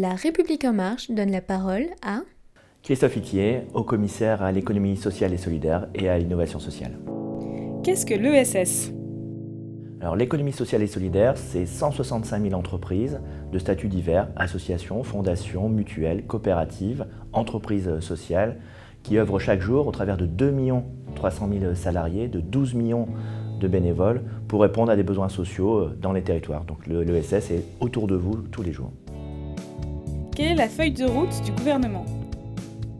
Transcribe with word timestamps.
La 0.00 0.14
République 0.14 0.64
en 0.64 0.72
marche 0.72 1.10
donne 1.10 1.32
la 1.32 1.40
parole 1.40 1.86
à 2.06 2.20
Christophe 2.84 3.16
Itier, 3.16 3.62
haut 3.74 3.82
commissaire 3.82 4.42
à 4.42 4.52
l'économie 4.52 4.96
sociale 4.96 5.32
et 5.32 5.38
solidaire 5.38 5.88
et 5.92 6.08
à 6.08 6.16
l'innovation 6.16 6.60
sociale. 6.60 6.96
Qu'est-ce 7.82 8.06
que 8.06 8.14
l'ESS 8.14 8.92
Alors 10.00 10.14
l'économie 10.14 10.52
sociale 10.52 10.82
et 10.82 10.86
solidaire, 10.86 11.36
c'est 11.36 11.66
165 11.66 12.40
000 12.40 12.54
entreprises 12.54 13.18
de 13.50 13.58
statuts 13.58 13.88
divers, 13.88 14.28
associations, 14.36 15.02
fondations, 15.02 15.68
mutuelles, 15.68 16.24
coopératives, 16.26 17.04
entreprises 17.32 17.98
sociales, 17.98 18.60
qui 19.02 19.18
œuvrent 19.18 19.40
chaque 19.40 19.60
jour 19.60 19.88
au 19.88 19.90
travers 19.90 20.16
de 20.16 20.26
2 20.26 20.54
300 21.16 21.48
000 21.60 21.74
salariés, 21.74 22.28
de 22.28 22.38
12 22.38 22.74
millions 22.74 23.08
de 23.58 23.66
bénévoles 23.66 24.22
pour 24.46 24.60
répondre 24.60 24.92
à 24.92 24.96
des 24.96 25.02
besoins 25.02 25.28
sociaux 25.28 25.78
euh, 25.78 25.98
dans 26.00 26.12
les 26.12 26.22
territoires. 26.22 26.64
Donc 26.66 26.86
l'ESS 26.86 27.50
est 27.50 27.64
autour 27.80 28.06
de 28.06 28.14
vous 28.14 28.36
tous 28.36 28.62
les 28.62 28.72
jours. 28.72 28.92
La 30.40 30.68
feuille 30.68 30.92
de 30.92 31.04
route 31.04 31.42
du 31.44 31.50
gouvernement 31.50 32.06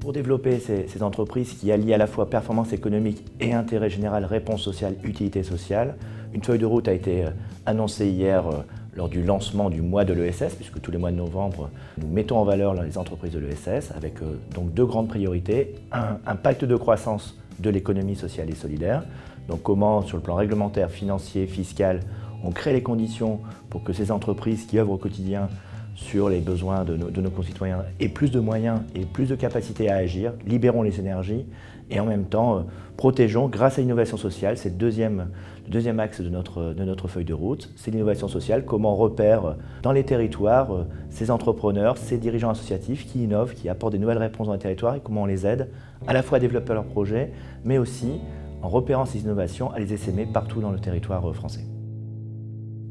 pour 0.00 0.12
développer 0.12 0.58
ces, 0.58 1.02
entreprises 1.02 1.54
qui 1.54 1.72
allient 1.72 1.94
à 1.94 1.96
la 1.96 2.06
fois 2.06 2.28
performance 2.28 2.74
économique 2.74 3.24
et 3.40 3.54
intérêt 3.54 3.88
général, 3.88 4.26
réponse 4.26 4.60
sociale, 4.60 4.96
utilité 5.02 5.42
sociale, 5.42 5.96
une 6.34 6.42
feuille 6.44 6.58
de 6.58 6.66
route 6.66 6.88
a 6.88 6.92
été 6.92 7.24
euh, 7.24 7.30
annoncée 7.64 8.08
hier 8.08 8.46
euh, 8.46 8.62
lors 8.94 9.08
du 9.08 9.22
lancement 9.22 9.70
du 9.70 9.80
mois 9.80 10.04
de 10.04 10.12
l'ESS, 10.12 10.56
puisque 10.56 10.82
tous 10.82 10.90
les 10.90 10.98
mois 10.98 11.10
de 11.10 11.16
novembre, 11.16 11.70
nous 11.96 12.08
mettons 12.08 12.36
en 12.36 12.44
valeur 12.44 12.74
les 12.74 12.98
entreprises 12.98 13.32
de 13.32 13.38
l'ESS 13.38 13.92
avec 13.96 14.16
donc 14.54 14.74
deux 14.74 14.84
grandes 14.84 15.08
priorités. 15.08 15.76
un 15.92 16.36
pacte 16.36 16.66
de 16.66 16.76
croissance 16.76 17.38
de 17.60 17.70
l'économie 17.70 18.16
sociale 18.16 18.50
et 18.50 18.54
solidaire. 18.54 19.04
Donc 19.48 19.62
comment, 19.62 20.02
sur 20.02 20.18
le 20.18 20.22
plan 20.22 20.34
réglementaire, 20.34 20.90
financier, 20.90 21.46
fiscal, 21.46 22.00
on 22.44 22.50
crée 22.50 22.74
les 22.74 22.82
conditions 22.82 23.40
pour 23.70 23.84
que 23.84 23.94
ces 23.94 24.10
entreprises 24.10 24.66
qui 24.66 24.78
œuvrent 24.78 24.92
au 24.92 24.98
quotidien 24.98 25.48
sur 25.94 26.28
les 26.28 26.40
besoins 26.40 26.84
de 26.84 26.96
nos, 26.96 27.30
concitoyens. 27.30 27.84
Aient 28.00 28.08
plus 28.08 28.30
de 28.30 28.40
moyens 28.40 28.80
et 28.94 29.04
plus 29.04 29.28
de 29.28 29.34
capacité 29.34 29.90
à 29.90 29.96
agir, 29.96 30.32
libérons 30.46 30.82
les 30.82 31.00
énergies 31.00 31.44
et 31.90 32.00
en 32.00 32.06
même 32.06 32.24
temps 32.24 32.56
euh, 32.56 32.62
protégeons 32.96 33.48
grâce 33.48 33.78
à 33.78 33.82
l'innovation 33.82 34.16
sociale, 34.16 34.56
c'est 34.56 34.70
le 34.70 34.76
deuxième, 34.76 35.28
deuxième 35.68 36.00
axe 36.00 36.20
de 36.20 36.28
notre, 36.28 36.72
de 36.72 36.84
notre 36.84 37.08
feuille 37.08 37.24
de 37.24 37.34
route, 37.34 37.70
c'est 37.76 37.90
l'innovation 37.90 38.28
sociale, 38.28 38.64
comment 38.64 38.92
on 38.92 38.96
repère 38.96 39.56
dans 39.82 39.92
les 39.92 40.04
territoires 40.04 40.74
euh, 40.74 40.84
ces 41.10 41.30
entrepreneurs, 41.30 41.98
ces 41.98 42.18
dirigeants 42.18 42.50
associatifs 42.50 43.06
qui 43.06 43.24
innovent, 43.24 43.54
qui 43.54 43.68
apportent 43.68 43.92
des 43.92 43.98
nouvelles 43.98 44.18
réponses 44.18 44.46
dans 44.46 44.54
les 44.54 44.58
territoires 44.58 44.94
et 44.96 45.00
comment 45.00 45.22
on 45.22 45.26
les 45.26 45.46
aide 45.46 45.68
à 46.06 46.12
la 46.12 46.22
fois 46.22 46.38
à 46.38 46.40
développer 46.40 46.72
leurs 46.72 46.86
projets, 46.86 47.32
mais 47.64 47.78
aussi 47.78 48.20
en 48.62 48.68
repérant 48.68 49.04
ces 49.04 49.20
innovations 49.20 49.70
à 49.72 49.78
les 49.78 49.92
essaimer 49.92 50.26
partout 50.26 50.60
dans 50.60 50.70
le 50.70 50.78
territoire 50.78 51.28
euh, 51.28 51.32
français. 51.32 51.66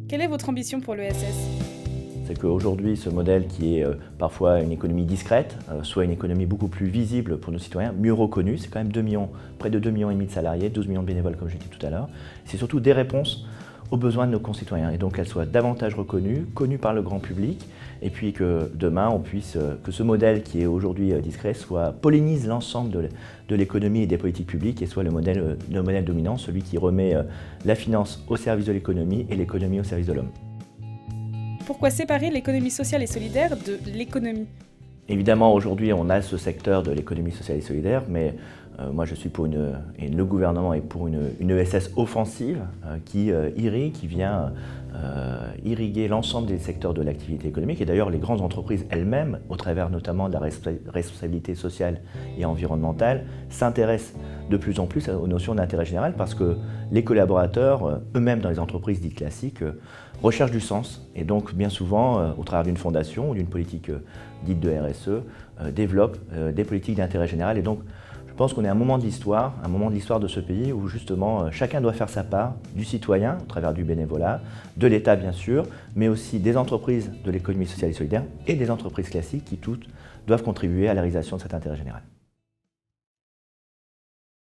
Quelle 0.08 0.22
est 0.22 0.28
votre 0.28 0.50
ambition 0.50 0.82
pour 0.82 0.96
l'ESS 0.96 1.81
c'est 2.32 2.40
qu'aujourd'hui, 2.40 2.96
ce 2.96 3.10
modèle 3.10 3.48
qui 3.48 3.78
est 3.78 3.86
euh, 3.86 3.96
parfois 4.18 4.62
une 4.62 4.72
économie 4.72 5.04
discrète, 5.04 5.58
euh, 5.70 5.84
soit 5.84 6.06
une 6.06 6.12
économie 6.12 6.46
beaucoup 6.46 6.70
plus 6.70 6.88
visible 6.88 7.38
pour 7.38 7.52
nos 7.52 7.60
citoyens, 7.60 7.92
mieux 7.92 8.14
reconnue. 8.14 8.58
C'est 8.58 8.70
quand 8.70 8.80
même 8.80 8.92
2 8.92 9.02
millions, 9.02 9.30
près 9.60 9.70
de 9.70 9.80
2 9.80 9.92
millions 9.92 10.12
et 10.12 10.14
demi 10.14 10.28
de 10.28 10.32
salariés, 10.32 10.70
12 10.70 10.88
millions 10.88 11.02
de 11.02 11.08
bénévoles, 11.08 11.36
comme 11.36 11.50
je 11.50 11.56
l'ai 11.56 11.60
dit 11.60 11.68
tout 11.68 11.86
à 11.86 11.90
l'heure. 11.90 12.08
C'est 12.46 12.56
surtout 12.56 12.80
des 12.80 12.94
réponses 12.94 13.46
aux 13.90 13.98
besoins 13.98 14.28
de 14.28 14.32
nos 14.32 14.40
concitoyens 14.40 14.92
et 14.92 14.98
donc 14.98 15.18
qu'elles 15.18 15.28
soient 15.28 15.46
davantage 15.46 15.96
reconnues, 15.96 16.46
connues 16.56 16.78
par 16.78 16.94
le 16.94 17.02
grand 17.02 17.20
public 17.20 17.68
et 18.02 18.10
puis 18.10 18.32
que 18.32 18.72
demain 18.76 19.10
on 19.10 19.20
puisse, 19.20 19.58
euh, 19.58 19.76
que 19.84 19.92
ce 19.92 20.02
modèle 20.02 20.42
qui 20.42 20.62
est 20.62 20.68
aujourd'hui 20.68 21.12
discret 21.22 21.54
soit 21.54 21.92
pollinise 21.92 22.48
l'ensemble 22.48 23.10
de 23.50 23.56
l'économie 23.58 24.04
et 24.04 24.08
des 24.08 24.18
politiques 24.18 24.48
publiques 24.48 24.82
et 24.82 24.86
soit 24.86 25.04
le 25.04 25.12
modèle 25.12 25.58
dominant, 26.06 26.38
celui 26.38 26.62
qui 26.62 26.78
remet 26.78 27.14
la 27.66 27.76
finance 27.76 28.24
au 28.30 28.38
service 28.38 28.68
de 28.68 28.72
l'économie 28.72 29.26
et 29.30 29.36
l'économie 29.36 29.82
au 29.82 29.84
service 29.84 30.08
de 30.08 30.14
l'homme. 30.14 30.32
Pourquoi 31.72 31.90
séparer 31.90 32.30
l'économie 32.30 32.70
sociale 32.70 33.02
et 33.02 33.08
solidaire 33.08 33.56
de 33.56 33.80
l'économie 33.94 34.46
Évidemment, 35.08 35.54
aujourd'hui, 35.54 35.94
on 35.94 36.10
a 36.10 36.22
ce 36.22 36.36
secteur 36.36 36.84
de 36.84 36.92
l'économie 36.92 37.32
sociale 37.32 37.60
et 37.60 37.62
solidaire, 37.62 38.04
mais 38.10 38.36
euh, 38.82 38.92
moi, 38.92 39.06
je 39.06 39.16
suis 39.16 39.30
pour 39.30 39.46
une, 39.46 39.80
et 39.98 40.10
le 40.10 40.26
gouvernement 40.26 40.74
est 40.74 40.82
pour 40.82 41.08
une, 41.08 41.32
ESS 41.50 41.92
offensive 41.96 42.60
euh, 42.86 42.98
qui 43.06 43.32
euh, 43.32 43.52
irrigue, 43.56 43.94
qui 43.94 44.08
vient 44.08 44.52
irriguer 45.64 46.10
l'ensemble 46.10 46.48
des 46.48 46.60
secteurs 46.60 46.94
de 46.94 47.02
l'activité 47.02 47.48
économique. 47.48 47.80
Et 47.80 47.86
d'ailleurs, 47.86 48.10
les 48.10 48.20
grandes 48.20 48.42
entreprises 48.42 48.86
elles-mêmes, 48.90 49.40
au 49.48 49.56
travers 49.56 49.90
notamment 49.90 50.28
de 50.28 50.34
la 50.34 50.42
responsabilité 50.92 51.56
sociale 51.56 52.02
et 52.38 52.44
environnementale, 52.44 53.24
s'intéressent 53.50 54.20
de 54.52 54.58
plus 54.58 54.80
en 54.80 54.86
plus 54.86 55.10
aux 55.10 55.28
notions 55.28 55.56
d'intérêt 55.56 55.86
général 55.86 56.14
parce 56.16 56.36
que 56.36 56.58
les 56.92 57.04
collaborateurs, 57.04 58.02
eux-mêmes 58.16 58.40
dans 58.40 58.50
les 58.50 58.60
entreprises 58.60 59.02
dites 59.02 59.16
classiques, 59.16 59.64
recherchent 60.22 60.52
du 60.52 60.60
sens 60.60 61.08
et 61.16 61.24
donc 61.24 61.56
bien 61.56 61.70
souvent, 61.70 62.36
au 62.38 62.44
travers 62.44 62.66
d'une 62.66 62.78
fondation 62.78 63.32
ou 63.32 63.34
d'une 63.34 63.48
politique 63.48 63.90
dite 64.46 64.60
de 64.60 64.70
RSE, 64.70 65.24
développent 65.74 66.20
des 66.54 66.64
politiques 66.64 66.98
d'intérêt 66.98 67.28
général. 67.28 67.58
Et 67.58 67.64
donc, 67.64 67.80
je 68.32 68.36
pense 68.38 68.54
qu'on 68.54 68.64
est 68.64 68.70
à 68.70 68.72
un 68.72 68.76
moment 68.76 68.98
de 68.98 69.04
l'histoire, 69.04 69.54
un 69.62 69.68
moment 69.68 69.90
de 69.90 69.96
l'histoire 69.96 70.22
de 70.22 70.28
ce 70.28 70.40
pays 70.40 70.72
où 70.72 70.88
justement 70.88 71.44
euh, 71.44 71.52
chacun 71.52 71.82
doit 71.82 71.92
faire 71.92 72.10
sa 72.10 72.24
part, 72.24 72.56
du 72.74 72.86
citoyen 72.86 73.38
au 73.42 73.46
travers 73.46 73.74
du 73.74 73.84
bénévolat, 73.84 74.40
de 74.78 74.88
l'État 74.88 75.18
bien 75.18 75.34
sûr, 75.34 75.66
mais 75.98 76.08
aussi 76.08 76.40
des 76.40 76.56
entreprises 76.56 77.12
de 77.26 77.30
l'économie 77.30 77.68
sociale 77.68 77.92
et 77.92 77.94
solidaire 77.94 78.24
et 78.48 78.56
des 78.56 78.72
entreprises 78.72 79.10
classiques 79.10 79.44
qui 79.44 79.58
toutes 79.58 79.86
doivent 80.28 80.44
contribuer 80.44 80.88
à 80.88 80.94
la 80.94 81.02
réalisation 81.02 81.36
de 81.36 81.42
cet 81.42 81.54
intérêt 81.54 81.76
général. 81.76 82.04